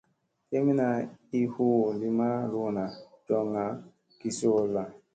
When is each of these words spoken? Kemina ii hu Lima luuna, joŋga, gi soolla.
Kemina 0.49 0.87
ii 1.39 1.45
hu 1.53 1.67
Lima 1.99 2.29
luuna, 2.51 2.83
joŋga, 3.25 3.65
gi 4.19 4.29
soolla. 4.39 4.83